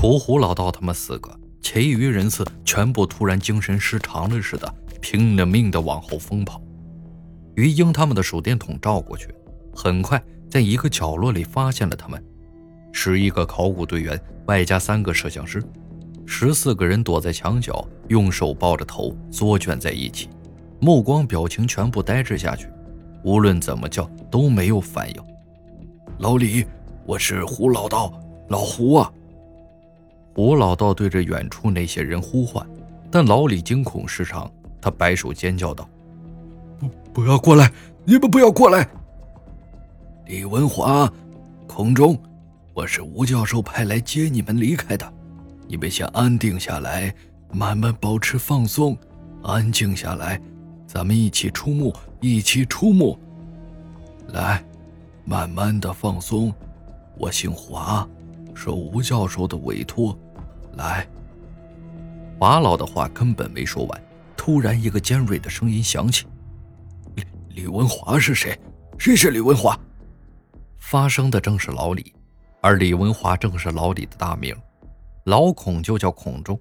[0.00, 1.28] 除胡老道他们四个，
[1.60, 6.62] 其余人次全部突然精神失常了似的，拼了命的往后疯跑。
[7.56, 9.34] 于英他们的手电筒照过去，
[9.74, 12.24] 很快在一个角落里发现了他们，
[12.92, 14.16] 十一个考古队员
[14.46, 15.60] 外加三个摄像师，
[16.24, 20.28] 十四个人躲在墙角，用手抱着头缩卷在一起，
[20.80, 22.68] 目光表情全部呆滞下去，
[23.24, 25.16] 无论怎么叫都没有反应。
[26.18, 26.64] 老李，
[27.04, 28.12] 我是胡老道，
[28.48, 29.12] 老胡啊！
[30.38, 32.64] 胡老道对着远处那些人呼唤，
[33.10, 34.48] 但老李惊恐失常，
[34.80, 35.90] 他摆手尖叫道
[36.78, 37.68] ：“不，不要过来！
[38.04, 38.88] 你们不要过来！”
[40.26, 41.12] 李文华，
[41.66, 42.16] 空中，
[42.72, 45.12] 我是吴教授派来接你们离开的，
[45.66, 47.12] 你们先安定下来，
[47.52, 48.96] 慢慢保持放松，
[49.42, 50.40] 安静下来，
[50.86, 53.18] 咱们一起出墓，一起出墓。
[54.28, 54.64] 来，
[55.24, 56.54] 慢慢的放松。
[57.16, 58.08] 我姓华，
[58.54, 60.16] 受吴教授的委托。
[60.78, 61.04] 来，
[62.38, 64.04] 马老的话根本没说完，
[64.36, 66.24] 突然一个尖锐的声音响起
[67.16, 68.56] ：“李李文华是谁？
[68.96, 69.76] 谁是李文华？”
[70.78, 72.14] 发声的正是老李，
[72.60, 74.56] 而李文华正是老李的大名，
[75.24, 76.58] 老孔就叫孔中。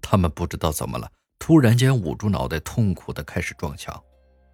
[0.00, 4.00] 他们不知道怎么了，突然间捂住脑袋，痛苦的开始撞墙。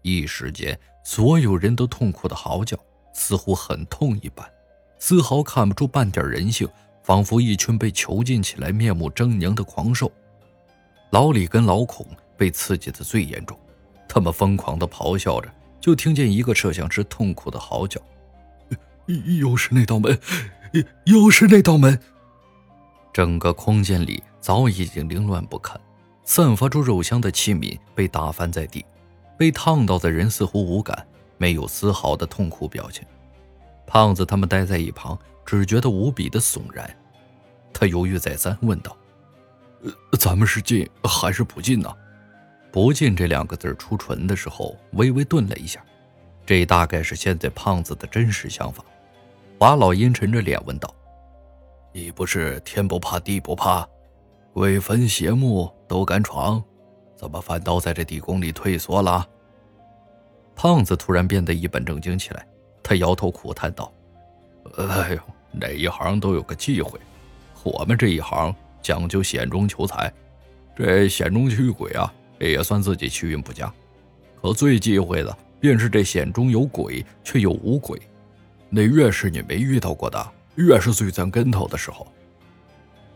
[0.00, 2.74] 一时间，所有人都痛苦的嚎叫，
[3.12, 4.48] 似乎很痛一般，
[4.98, 6.66] 丝毫看不出半点人性。
[7.08, 10.12] 仿佛一群被囚禁起来、面目狰狞的狂兽。
[11.08, 12.06] 老李跟老孔
[12.36, 13.58] 被刺激的最严重，
[14.06, 17.98] 他们疯狂的咆哮着，就听见一个摄像师痛苦的嚎叫
[19.40, 20.18] ：“又是那道门，
[21.04, 21.98] 又是那道门！”
[23.10, 25.80] 整个空间里早已经凌乱不堪，
[26.24, 28.84] 散发出肉香的器皿被打翻在地，
[29.38, 31.06] 被烫到的人似乎无感，
[31.38, 33.02] 没有丝毫的痛苦表情。
[33.86, 35.18] 胖子他们待在一旁。
[35.50, 36.94] 只觉得无比的悚然，
[37.78, 38.96] 他犹豫再三，问道
[39.84, 41.88] ：“呃，咱们是进还是不进呢
[42.72, 45.80] ？”“不进”这两个字出唇的时候，微微顿了一下，
[46.44, 48.84] 这大概是现在胖子的真实想法。
[49.60, 50.92] 华老阴沉着脸问道
[51.94, 53.88] ：“你不是天不怕地不怕，
[54.52, 56.60] 鬼坟邪墓都敢闯，
[57.14, 59.24] 怎么反倒在这地宫里退缩了？”
[60.56, 62.44] 胖子突然变得一本正经起来，
[62.82, 63.92] 他摇头苦叹道
[64.76, 67.00] ：“哎呦！”哪一行都有个忌讳，
[67.64, 70.12] 我们这一行讲究险中求财，
[70.76, 73.72] 这险中驱鬼啊，也算自己气运不佳。
[74.40, 78.00] 可最忌讳的便是这险中有鬼却又无鬼，
[78.70, 82.06] 那越是你没遇到过的，越是最钻跟头的时候。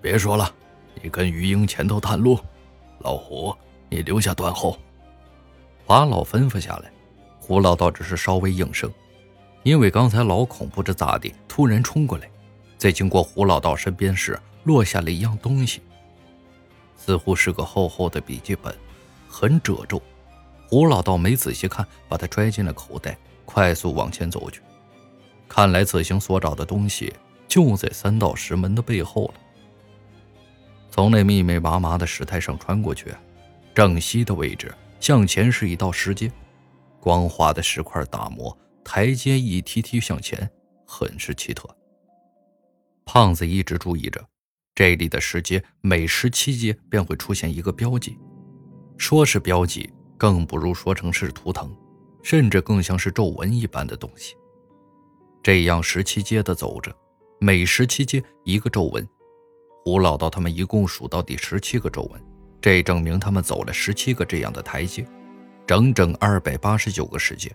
[0.00, 0.52] 别说了，
[1.00, 2.38] 你跟于英前头探路，
[2.98, 3.54] 老胡
[3.88, 4.76] 你留下断后。
[5.86, 6.90] 把老吩咐下来，
[7.38, 8.92] 胡老道只是稍微应声。
[9.62, 12.28] 因为刚才老孔不知咋地，突然冲过来，
[12.82, 15.80] 在经过胡老道身边时，落下了一样东西，
[16.96, 18.76] 似乎是个厚厚的笔记本，
[19.28, 20.02] 很褶皱。
[20.66, 24.60] 胡老道没仔细看，把它揣进了口袋，快速往前走去。
[25.48, 27.14] 看来此行所找的东西
[27.46, 29.34] 就在三道石门的背后了。
[30.90, 33.14] 从那密密麻麻的石台上穿过去，
[33.72, 36.32] 正西的位置向前是一道石阶，
[36.98, 38.58] 光滑的石块打磨。
[38.82, 40.50] 台阶一梯梯向前，
[40.84, 41.72] 很是奇特。
[43.04, 44.24] 胖子一直注意着，
[44.74, 48.18] 这里的石阶每十七阶便会出现一个标记，
[48.96, 51.74] 说是标记，更不如说成是图腾，
[52.22, 54.34] 甚至更像是皱纹一般的东西。
[55.42, 56.94] 这样十七阶的走着，
[57.40, 59.06] 每十七阶一个皱纹。
[59.84, 62.22] 胡老道他们一共数到第十七个皱纹，
[62.60, 65.04] 这证明他们走了十七个这样的台阶，
[65.66, 67.50] 整整二百八十九个石阶。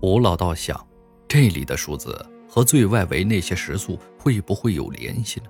[0.00, 0.86] 胡老道想，
[1.26, 2.24] 这里的数字
[2.54, 5.46] 和最外围那些石塑会不会有联系呢？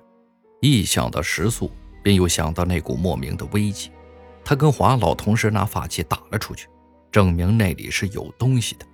[0.61, 1.69] 一想到石塑，
[2.01, 3.91] 便又想到那股莫名的危机。
[4.41, 6.69] 他跟华老同时拿法器打了出去，
[7.11, 8.85] 证明那里是有东西的。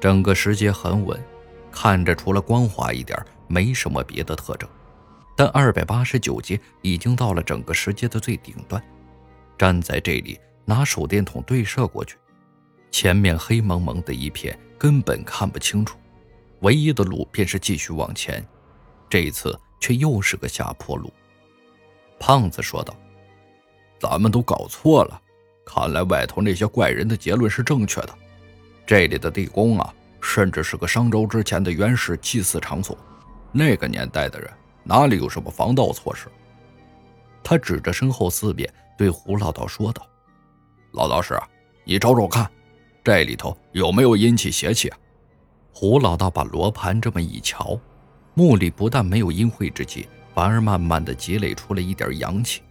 [0.00, 1.22] 整个石阶很稳，
[1.70, 4.66] 看着除了光滑一点，没什么别的特征。
[5.36, 8.82] 但二百八十九阶已经到了整个石阶的最顶端，
[9.58, 12.16] 站在这里拿手电筒对射过去。
[12.90, 15.98] 前面黑蒙蒙的一片，根本看不清楚，
[16.60, 18.46] 唯一的路便是继续往前。
[19.08, 21.12] 这一次却又是个下坡路。
[22.18, 22.94] 胖子说道
[23.98, 25.20] ：“咱们都搞错了，
[25.64, 28.10] 看来外头那些怪人的结论是正确的。
[28.86, 32.96] 这里的地宫啊，甚至是个商周之前的原始祭祀场所。
[33.52, 34.50] 那个年代的人
[34.82, 36.26] 哪里有什么防盗措施？”
[37.42, 40.06] 他指着身后四边，对胡老道说道
[40.92, 41.38] ：“老道士，
[41.84, 42.50] 你找找看。”
[43.04, 44.98] 这里头有没有阴气邪气啊？
[45.80, 47.78] 胡老道把罗盘这么一瞧，
[48.34, 52.62] 墓里不但没有阴晦之气，反而慢慢的积累出了一点阳气。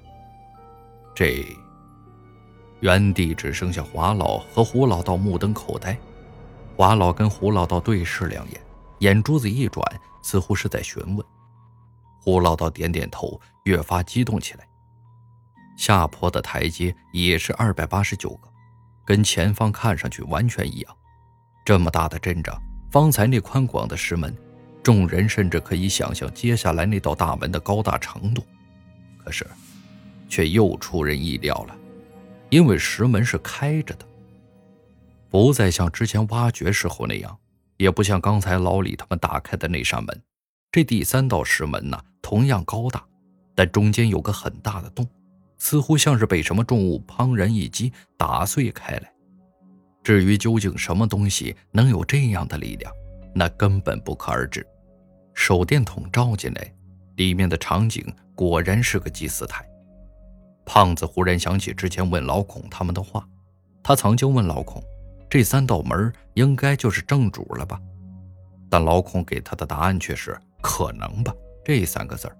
[1.15, 1.45] 这
[2.81, 5.97] 原地只剩下华老和胡老道目瞪口呆。
[6.75, 8.59] 华老跟胡老道对视两眼，
[8.99, 9.81] 眼珠子一转，
[10.21, 11.25] 似乎是在询问。
[12.19, 14.67] 胡老道点点头，越发激动起来。
[15.77, 18.49] 下坡的台阶也是二百八十九个，
[19.05, 20.97] 跟前方看上去完全一样。
[21.63, 22.61] 这么大的阵仗，
[22.99, 24.35] 方才那宽广的石门，
[24.81, 28.43] 众人甚至可以想象接下来那道大门的高大程度。
[29.23, 29.45] 可是，
[30.27, 31.75] 却又出人意料了，
[32.49, 34.05] 因为石门是开着的。
[35.29, 37.37] 不再像之前挖掘时候那样，
[37.77, 40.23] 也不像刚才老李他们打开的那扇门。
[40.71, 43.05] 这第三道石门呢，同样高大，
[43.53, 45.07] 但中间有个很大的洞，
[45.59, 49.11] 似乎像是被什么重物砰然一击打碎开来。
[50.07, 52.89] 至于究竟什么东西能有这样的力量，
[53.35, 54.65] 那根本不可而知。
[55.33, 56.73] 手电筒照进来，
[57.17, 58.01] 里面的场景
[58.33, 59.67] 果然是个祭祀台。
[60.65, 63.27] 胖子忽然想起之前问老孔他们的话，
[63.83, 64.81] 他曾经问老孔。
[65.29, 67.77] 这三道门应该就是正主了吧？
[68.69, 72.31] 但老孔给他的答案却是“可能吧”这三个字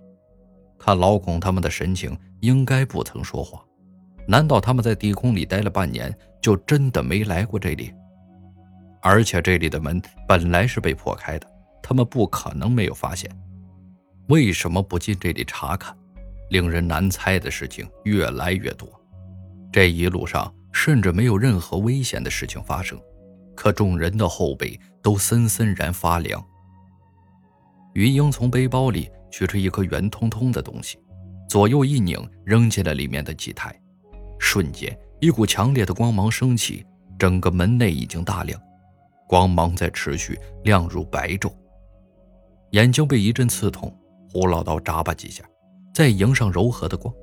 [0.79, 3.61] 看老孔他们的神情，应该不曾说谎。
[4.27, 7.93] 难道他们在地宫里待了半年，就真的没来过这里？
[9.01, 11.47] 而且这里的门本来是被破开的，
[11.81, 13.29] 他们不可能没有发现。
[14.27, 15.95] 为什么不进这里查看？
[16.49, 18.87] 令人难猜的事情越来越多。
[19.71, 20.53] 这一路上。
[20.73, 23.01] 甚至没有任何危险的事情发生，
[23.55, 26.45] 可众人的后背都森森然发凉。
[27.95, 30.99] 于英从背包里取出一颗圆通通的东西，
[31.49, 33.75] 左右一拧，扔进了里面的祭台。
[34.39, 36.85] 瞬间，一股强烈的光芒升起，
[37.17, 38.59] 整个门内已经大亮，
[39.27, 41.51] 光芒在持续，亮如白昼。
[42.71, 43.95] 眼睛被一阵刺痛，
[44.29, 45.43] 胡老道眨巴几下，
[45.93, 47.13] 再迎上柔和的光。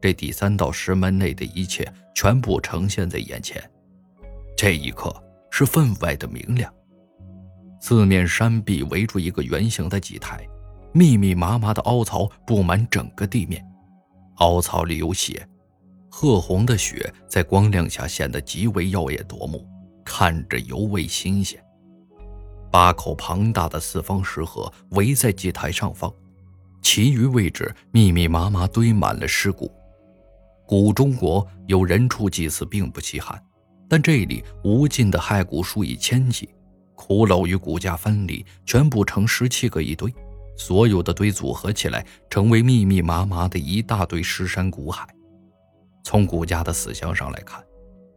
[0.00, 3.62] 这第三道石门内的一切全部呈现在眼前，
[4.56, 5.14] 这一刻
[5.50, 6.72] 是分外的明亮。
[7.80, 10.46] 四面山壁围住一个圆形的祭台，
[10.92, 13.62] 密密麻麻的凹槽布满整个地面，
[14.36, 15.46] 凹槽里有血，
[16.10, 19.64] 褐红的血在光亮下显得极为耀眼夺目，
[20.04, 21.62] 看着尤为新鲜。
[22.70, 26.12] 八口庞大的四方石盒围在祭台上方，
[26.82, 29.70] 其余位置密密麻麻堆满了尸骨。
[30.66, 33.40] 古中国有人畜祭祀并不稀罕，
[33.88, 36.48] 但这里无尽的骸骨数以千计，
[36.96, 40.12] 骷髅与骨架分离，全部成十七个一堆，
[40.56, 45.08] 所有的堆组合起来，成为密密麻麻的一大堆尸山骨海。
[46.02, 47.64] 从骨架的死相上来看，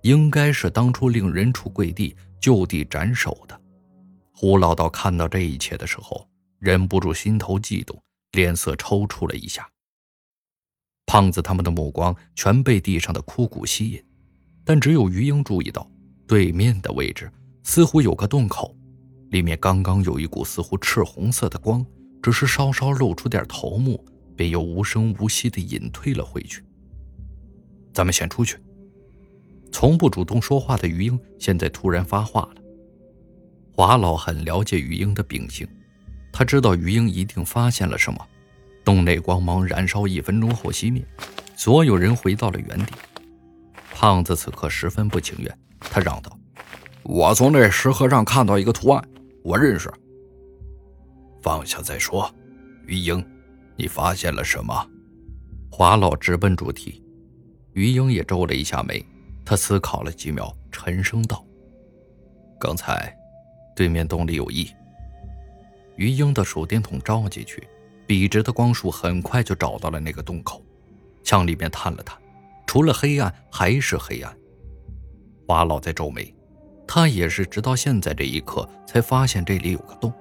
[0.01, 3.59] 应该是当初令人畜跪地就地斩首的。
[4.31, 6.27] 胡老道看到这一切的时候，
[6.59, 8.01] 忍不住心头悸动，
[8.31, 9.67] 脸色抽搐了一下。
[11.05, 14.03] 胖子他们的目光全被地上的枯骨吸引，
[14.65, 15.89] 但只有于英注意到
[16.25, 17.31] 对面的位置
[17.63, 18.75] 似乎有个洞口，
[19.29, 21.85] 里面刚刚有一股似乎赤红色的光，
[22.21, 24.03] 只是稍稍露出点头目，
[24.35, 26.63] 便又无声无息地隐退了回去。
[27.93, 28.57] 咱们先出去。
[29.71, 32.61] 从不主动说话的于英现在突然发话了。
[33.71, 35.67] 华老很了解于英的秉性，
[36.31, 38.19] 他知道于英一定发现了什么。
[38.83, 41.03] 洞内光芒燃烧一分钟后熄灭，
[41.55, 42.93] 所有人回到了原地。
[43.91, 46.37] 胖子此刻十分不情愿，他嚷道
[47.03, 49.03] ：“我从那石盒上看到一个图案，
[49.43, 49.91] 我认识。”
[51.41, 52.33] 放下再说。
[52.85, 53.25] 于英，
[53.75, 54.87] 你发现了什么？
[55.69, 57.02] 华老直奔主题。
[57.73, 59.03] 于英也皱了一下眉，
[59.43, 61.43] 他思考了几秒，沉声道
[62.59, 63.15] ：“刚才，
[63.75, 64.69] 对面洞里有异。”
[65.97, 67.67] 于英的手电筒照进去。
[68.05, 70.61] 笔直的光束很快就找到了那个洞口，
[71.23, 72.19] 向里面探了探，
[72.67, 74.37] 除了黑暗还是黑暗。
[75.47, 76.35] 巴老在皱眉，
[76.85, 80.13] 他也是直到现在这一刻才发现这里有个洞。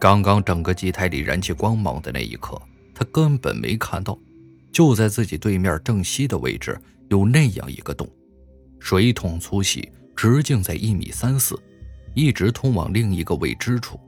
[0.00, 2.60] 刚刚整个祭台里燃起光芒的那一刻，
[2.92, 4.18] 他根本没看到，
[4.76, 6.78] 就在自己对面正西的位置
[7.08, 8.06] 有那样一个洞，
[8.78, 11.58] 水桶粗细，直径在一米三四，
[12.12, 13.98] 一直通往另一个未知处。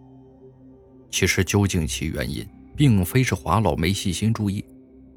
[1.11, 2.47] 其实究竟其原因？
[2.77, 4.63] 并非是华老没细心注意，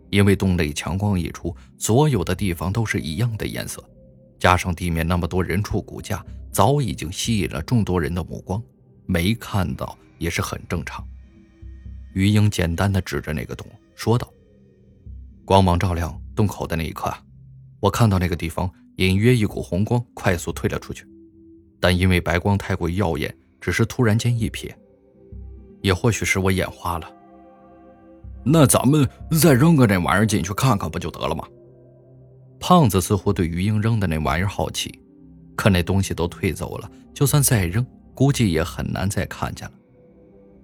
[0.10, 3.84] 因为洞内强光一出，所有的地方都是一样的颜色，
[4.40, 8.64] 加上地面那么多人畜骨架，早已经吸引了众多人的目光，
[9.06, 11.06] 没看到也是很正常。
[12.14, 14.32] 余英简单的指着那个洞说道
[15.46, 17.14] ：“光芒照亮洞口的那一刻，
[17.80, 21.06] 我看到那个地方隐约一股红光快速退了出去，
[21.80, 24.72] 但因为白光太过耀眼，只是突然间一瞥，
[25.82, 27.12] 也或许是我眼花了。”
[28.44, 29.08] 那咱们
[29.40, 31.48] 再扔个那玩意儿进去看看不就得了吗？
[32.60, 34.94] 胖子似乎对于英扔的那玩意儿好奇，
[35.56, 39.74] 可那东西都退走了，就算再扔，估计也很难再看见了。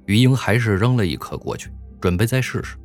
[0.05, 1.69] 于英还是扔了一颗过去，
[1.99, 2.77] 准备再试试。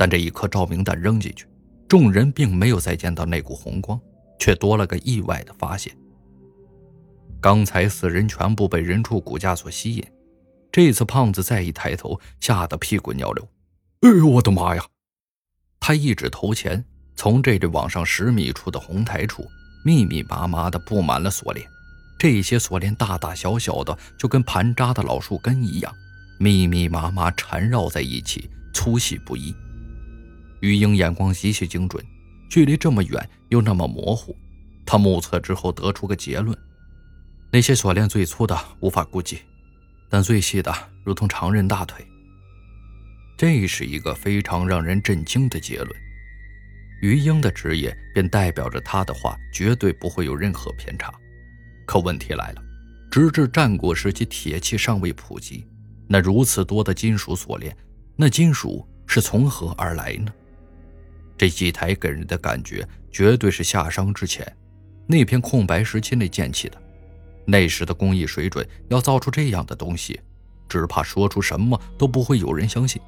[0.00, 1.46] 但这一颗照明弹扔进去，
[1.86, 4.00] 众人并没有再见到那股红光，
[4.38, 5.94] 却多了个意外的发现。
[7.38, 10.02] 刚才四人全部被人畜骨架所吸引，
[10.72, 13.46] 这次胖子再一抬头，吓得屁滚尿流。
[14.00, 14.82] 哎呦我的妈呀！
[15.78, 16.82] 他一指头前，
[17.14, 19.46] 从这里往上十米处的红台处，
[19.84, 21.66] 密密麻麻的布满了锁链。
[22.18, 25.94] 这些锁链大大小小的，就跟盘扎的老树根一样，
[26.38, 29.54] 密密麻麻缠绕在一起，粗细不一。
[30.60, 32.04] 于英眼光极其精准，
[32.48, 34.36] 距离这么远又那么模糊，
[34.86, 36.56] 他目测之后得出个结论：
[37.50, 39.38] 那些锁链最粗的无法估计，
[40.08, 40.72] 但最细的
[41.04, 42.06] 如同常人大腿。
[43.36, 45.88] 这是一个非常让人震惊的结论。
[47.00, 51.10] 于英的职业便代表着他的话绝对不会有任何偏差。
[51.86, 52.62] 可问题来了，
[53.10, 55.66] 直至战国时期铁器尚未普及，
[56.06, 57.74] 那如此多的金属锁链，
[58.14, 60.30] 那金属是从何而来呢？
[61.40, 64.46] 这祭台给人的感觉绝对是夏商之前
[65.06, 66.76] 那片空白时期内建起的。
[67.46, 70.20] 那时的工艺水准，要造出这样的东西，
[70.68, 73.00] 只怕说出什么都不会有人相信。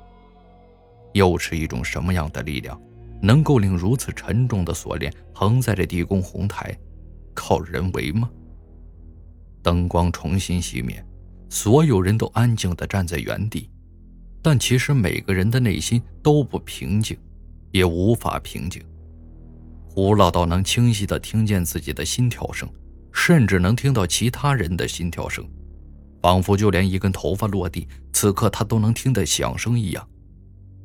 [1.13, 2.81] 又是一种什么样的力量，
[3.21, 6.75] 能够令如此沉重的锁链横在这地宫红台？
[7.35, 8.31] 靠人为吗？
[9.63, 11.05] 灯光重新熄灭，
[11.51, 13.69] 所有人都安静地站在原地，
[14.41, 17.15] 但其实每个人的内心都不平静，
[17.73, 18.83] 也无法平静。
[19.89, 22.69] 胡老道能清晰地听见自己的心跳声，
[23.13, 25.47] 甚至能听到其他人的心跳声，
[26.23, 30.09] 仿佛就连一根头发落地，此刻他都能听得响声一样。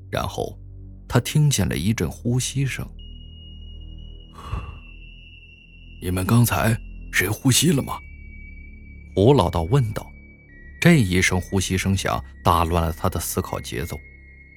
[0.09, 0.57] 然后，
[1.07, 2.85] 他听见了一阵呼吸声。
[6.01, 6.77] 你们刚才
[7.11, 7.97] 谁呼吸了吗？
[9.15, 10.05] 胡老道问道。
[10.79, 13.97] 这一声呼吸声响，打乱了他的思考节奏，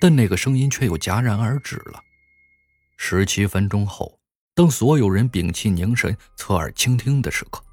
[0.00, 2.02] 但那个声音却又戛然而止了。
[3.02, 4.20] 十七分钟后，
[4.54, 7.64] 当所有人屏气凝神、侧耳倾听的时刻，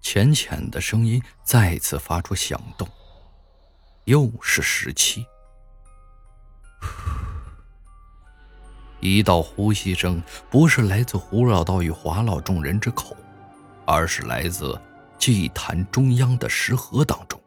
[0.00, 2.88] 浅浅的声音再次发出响动，
[4.04, 5.26] 又是十七。
[9.00, 13.16] 一道呼吸声，不是来自胡老道与华老众人之口，
[13.84, 14.80] 而是来自
[15.18, 17.39] 祭坛中央的石盒当中。